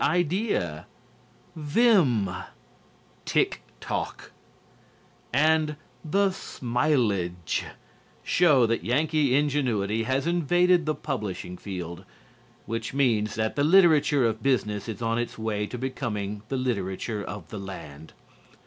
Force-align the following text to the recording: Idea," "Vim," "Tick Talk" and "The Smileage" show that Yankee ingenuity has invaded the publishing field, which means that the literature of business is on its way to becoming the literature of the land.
Idea," 0.03 0.87
"Vim," 1.55 2.27
"Tick 3.23 3.61
Talk" 3.79 4.31
and 5.31 5.75
"The 6.03 6.31
Smileage" 6.31 7.65
show 8.23 8.65
that 8.65 8.83
Yankee 8.83 9.35
ingenuity 9.35 10.01
has 10.05 10.25
invaded 10.25 10.87
the 10.87 10.95
publishing 10.95 11.55
field, 11.55 12.03
which 12.65 12.95
means 12.95 13.35
that 13.35 13.55
the 13.55 13.63
literature 13.63 14.25
of 14.25 14.41
business 14.41 14.89
is 14.89 15.03
on 15.03 15.19
its 15.19 15.37
way 15.37 15.67
to 15.67 15.77
becoming 15.77 16.41
the 16.49 16.57
literature 16.57 17.23
of 17.23 17.49
the 17.49 17.59
land. 17.59 18.13